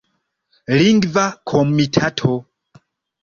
Lingva 0.77 1.25
Komitato. 1.45 2.33